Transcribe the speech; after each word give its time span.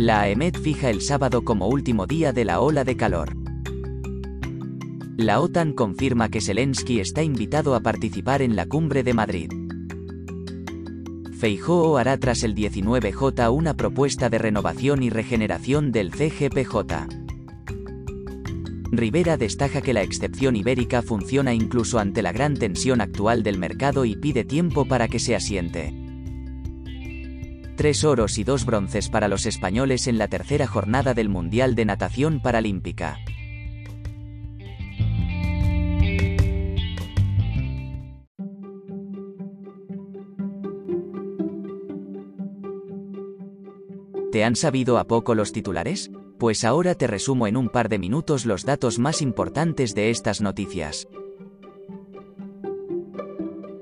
La 0.00 0.22
AEMET 0.22 0.58
fija 0.58 0.88
el 0.88 1.02
sábado 1.02 1.44
como 1.44 1.68
último 1.68 2.06
día 2.06 2.32
de 2.32 2.46
la 2.46 2.60
ola 2.60 2.84
de 2.84 2.96
calor. 2.96 3.36
La 5.18 5.40
OTAN 5.40 5.74
confirma 5.74 6.30
que 6.30 6.40
Zelensky 6.40 7.00
está 7.00 7.22
invitado 7.22 7.74
a 7.74 7.80
participar 7.80 8.40
en 8.40 8.56
la 8.56 8.64
cumbre 8.64 9.02
de 9.02 9.12
Madrid. 9.12 9.50
Feijóo 11.38 11.98
hará 11.98 12.16
tras 12.16 12.44
el 12.44 12.54
19J 12.54 13.52
una 13.52 13.76
propuesta 13.76 14.30
de 14.30 14.38
renovación 14.38 15.02
y 15.02 15.10
regeneración 15.10 15.92
del 15.92 16.12
CGPJ. 16.12 16.78
Rivera 18.92 19.36
destaca 19.36 19.82
que 19.82 19.92
la 19.92 20.00
excepción 20.00 20.56
ibérica 20.56 21.02
funciona 21.02 21.52
incluso 21.52 21.98
ante 21.98 22.22
la 22.22 22.32
gran 22.32 22.54
tensión 22.54 23.02
actual 23.02 23.42
del 23.42 23.58
mercado 23.58 24.06
y 24.06 24.16
pide 24.16 24.44
tiempo 24.44 24.86
para 24.86 25.08
que 25.08 25.18
se 25.18 25.36
asiente 25.36 25.99
tres 27.80 28.04
oros 28.04 28.36
y 28.36 28.44
dos 28.44 28.66
bronces 28.66 29.08
para 29.08 29.26
los 29.26 29.46
españoles 29.46 30.06
en 30.06 30.18
la 30.18 30.28
tercera 30.28 30.66
jornada 30.66 31.14
del 31.14 31.30
Mundial 31.30 31.74
de 31.74 31.86
Natación 31.86 32.42
Paralímpica. 32.42 33.16
¿Te 44.30 44.44
han 44.44 44.56
sabido 44.56 44.98
a 44.98 45.04
poco 45.04 45.34
los 45.34 45.52
titulares? 45.52 46.10
Pues 46.38 46.64
ahora 46.64 46.94
te 46.94 47.06
resumo 47.06 47.46
en 47.46 47.56
un 47.56 47.70
par 47.70 47.88
de 47.88 47.98
minutos 47.98 48.44
los 48.44 48.66
datos 48.66 48.98
más 48.98 49.22
importantes 49.22 49.94
de 49.94 50.10
estas 50.10 50.42
noticias. 50.42 51.08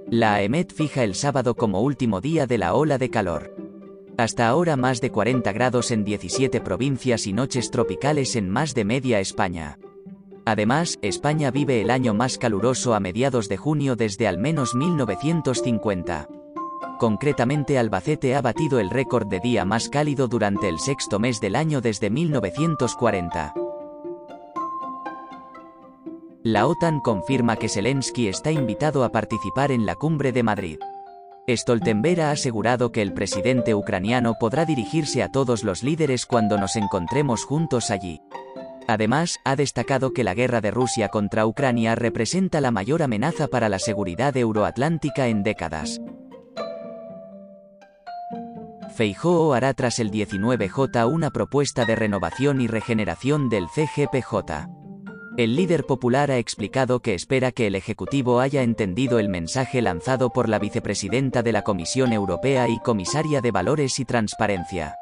La 0.09 0.35
AEMET 0.35 0.73
fija 0.73 1.03
el 1.03 1.17
sábado 1.17 1.57
como 1.57 1.81
último 1.81 2.21
día 2.21 2.47
de 2.47 2.59
la 2.59 2.75
ola 2.75 2.97
de 2.97 3.11
calor. 3.11 3.58
Hasta 4.19 4.49
ahora 4.49 4.77
más 4.77 5.01
de 5.01 5.13
40 5.13 5.53
grados 5.53 5.93
en 5.93 6.03
17 6.03 6.61
provincias 6.61 7.29
y 7.29 7.33
noches 7.33 7.71
tropicales 7.71 8.35
en 8.35 8.51
más 8.51 8.75
de 8.75 8.85
media 8.85 9.21
España. 9.21 9.79
Además, 10.45 10.99
España 11.03 11.53
vive 11.53 11.81
el 11.81 11.89
año 11.89 12.15
más 12.15 12.37
caluroso 12.37 12.95
a 12.95 13.01
mediados 13.01 13.49
de 13.49 13.57
junio 13.57 13.95
desde 13.95 14.27
al 14.27 14.37
menos 14.37 14.75
1950. 14.75 16.27
Concretamente 16.99 17.79
Albacete 17.79 18.35
ha 18.35 18.43
batido 18.43 18.81
el 18.81 18.91
récord 18.91 19.29
de 19.29 19.39
día 19.39 19.65
más 19.65 19.89
cálido 19.89 20.27
durante 20.27 20.69
el 20.69 20.81
sexto 20.81 21.21
mes 21.21 21.41
del 21.41 21.55
año 21.55 21.81
desde 21.81 22.11
1940. 22.11 23.55
La 26.43 26.67
OTAN 26.67 26.99
confirma 26.99 27.55
que 27.55 27.69
Zelensky 27.69 28.27
está 28.27 28.51
invitado 28.51 29.05
a 29.05 29.11
participar 29.11 29.71
en 29.71 29.87
la 29.87 29.95
cumbre 29.95 30.33
de 30.33 30.43
Madrid. 30.43 30.79
Stoltenberg 31.57 32.21
ha 32.21 32.31
asegurado 32.31 32.93
que 32.93 33.03
el 33.03 33.13
presidente 33.13 33.75
ucraniano 33.75 34.35
podrá 34.39 34.65
dirigirse 34.65 35.23
a 35.23 35.31
todos 35.31 35.65
los 35.65 35.83
líderes 35.83 36.27
cuando 36.27 36.59
nos 36.59 36.77
encontremos 36.77 37.45
juntos 37.45 37.91
allí. 37.91 38.21
Además, 38.87 39.39
ha 39.45 39.57
destacado 39.57 40.13
que 40.13 40.25
la 40.25 40.35
guerra 40.35 40.61
de 40.61 40.71
Rusia 40.71 41.09
contra 41.09 41.47
Ucrania 41.47 41.95
representa 41.95 42.61
la 42.61 42.71
mayor 42.71 43.03
amenaza 43.03 43.49
para 43.49 43.69
la 43.69 43.79
seguridad 43.79 44.37
euroatlántica 44.37 45.29
en 45.29 45.43
décadas. 45.43 46.01
Feijóo 48.95 49.55
hará 49.55 49.75
tras 49.75 49.99
el 50.01 50.11
19J 50.11 51.09
una 51.09 51.31
propuesta 51.31 51.85
de 51.85 51.95
renovación 51.97 52.61
y 52.61 52.67
regeneración 52.67 53.49
del 53.49 53.69
CGPJ. 53.69 54.78
El 55.39 55.55
líder 55.55 55.87
popular 55.87 56.33
ha 56.33 56.39
explicado 56.39 56.99
que 56.99 57.15
espera 57.15 57.53
que 57.53 57.69
el 57.69 57.77
Ejecutivo 57.77 58.41
haya 58.41 58.65
entendido 58.65 59.21
el 59.21 59.29
mensaje 59.29 59.81
lanzado 59.81 60.31
por 60.31 60.49
la 60.49 60.59
vicepresidenta 60.59 61.45
de 61.45 61.53
la 61.53 61.63
Comisión 61.63 62.13
Europea 62.13 62.69
y 62.69 62.81
comisaria 62.81 63.41
de 63.41 63.53
Valores 63.53 64.01
y 64.01 64.05
Transparencia. 64.05 64.97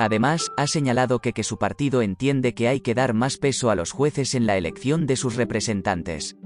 Además, 0.00 0.50
ha 0.56 0.66
señalado 0.66 1.20
que, 1.20 1.44
su 1.44 1.56
partido 1.56 2.02
entiende 2.02 2.52
que 2.52 2.66
hay 2.66 2.80
que 2.80 2.96
dar 2.96 3.14
más 3.14 3.36
peso 3.36 3.70
a 3.70 3.76
los 3.76 3.92
jueces 3.92 4.34
en 4.34 4.44
la 4.44 4.56
elección 4.56 5.06
de 5.06 5.14
sus 5.14 5.36
representantes. 5.36 6.36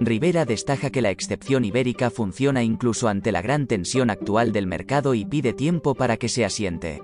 Rivera 0.00 0.46
destaca 0.46 0.88
que 0.88 1.02
la 1.02 1.10
excepción 1.10 1.66
ibérica 1.66 2.08
funciona 2.08 2.62
incluso 2.62 3.08
ante 3.08 3.32
la 3.32 3.42
gran 3.42 3.66
tensión 3.66 4.08
actual 4.08 4.52
del 4.52 4.66
mercado 4.66 5.12
y 5.12 5.26
pide 5.26 5.52
tiempo 5.52 5.94
para 5.94 6.16
que 6.16 6.30
se 6.30 6.46
asiente. 6.46 7.02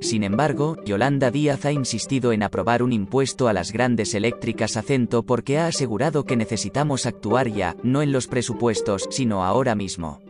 Sin 0.00 0.24
embargo, 0.24 0.76
Yolanda 0.84 1.30
Díaz 1.30 1.66
ha 1.66 1.72
insistido 1.72 2.32
en 2.32 2.42
aprobar 2.42 2.82
un 2.82 2.92
impuesto 2.92 3.48
a 3.48 3.52
las 3.52 3.70
grandes 3.70 4.14
eléctricas 4.14 4.78
acento 4.78 5.22
porque 5.24 5.58
ha 5.58 5.66
asegurado 5.66 6.24
que 6.24 6.36
necesitamos 6.36 7.04
actuar 7.04 7.48
ya, 7.48 7.76
no 7.82 8.00
en 8.00 8.10
los 8.10 8.26
presupuestos, 8.26 9.06
sino 9.10 9.44
ahora 9.44 9.74
mismo. 9.74 10.20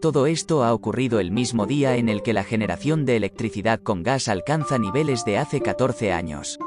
Todo 0.00 0.26
esto 0.26 0.62
ha 0.62 0.74
ocurrido 0.74 1.20
el 1.20 1.32
mismo 1.32 1.66
día 1.66 1.96
en 1.96 2.08
el 2.08 2.22
que 2.22 2.34
la 2.34 2.44
generación 2.44 3.06
de 3.06 3.16
electricidad 3.16 3.80
con 3.80 4.02
gas 4.02 4.28
alcanza 4.28 4.78
niveles 4.78 5.24
de 5.24 5.38
hace 5.38 5.60
14 5.60 6.12
años. 6.12 6.58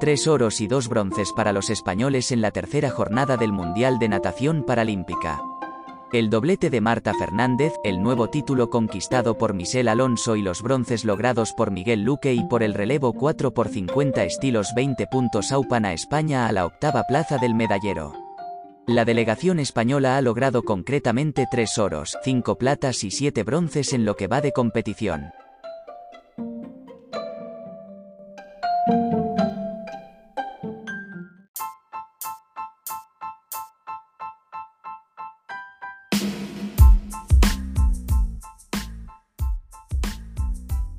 Tres 0.00 0.26
oros 0.26 0.62
y 0.62 0.66
dos 0.66 0.88
bronces 0.88 1.32
para 1.32 1.52
los 1.52 1.68
españoles 1.68 2.32
en 2.32 2.40
la 2.40 2.50
tercera 2.50 2.90
jornada 2.90 3.36
del 3.36 3.52
Mundial 3.52 3.98
de 3.98 4.08
Natación 4.08 4.64
Paralímpica. 4.64 5.42
El 6.12 6.28
doblete 6.28 6.70
de 6.70 6.80
Marta 6.80 7.14
Fernández, 7.14 7.72
el 7.84 8.02
nuevo 8.02 8.28
título 8.28 8.68
conquistado 8.68 9.38
por 9.38 9.54
Michelle 9.54 9.90
Alonso 9.90 10.34
y 10.34 10.42
los 10.42 10.60
bronces 10.60 11.04
logrados 11.04 11.52
por 11.52 11.70
Miguel 11.70 12.02
Luque 12.02 12.34
y 12.34 12.42
por 12.42 12.64
el 12.64 12.74
relevo 12.74 13.12
4 13.12 13.52
x 13.56 13.72
50 13.72 14.24
estilos 14.24 14.72
20 14.74 15.06
puntos 15.06 15.52
aupan 15.52 15.84
a 15.84 15.92
España 15.92 16.48
a 16.48 16.52
la 16.52 16.66
octava 16.66 17.04
plaza 17.06 17.38
del 17.38 17.54
medallero. 17.54 18.12
La 18.88 19.04
delegación 19.04 19.60
española 19.60 20.16
ha 20.16 20.20
logrado 20.20 20.64
concretamente 20.64 21.46
3 21.48 21.78
oros, 21.78 22.18
5 22.24 22.58
platas 22.58 23.04
y 23.04 23.12
7 23.12 23.44
bronces 23.44 23.92
en 23.92 24.04
lo 24.04 24.16
que 24.16 24.26
va 24.26 24.40
de 24.40 24.50
competición. 24.50 25.30